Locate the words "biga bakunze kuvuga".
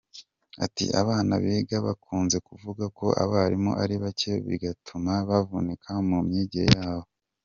1.43-2.83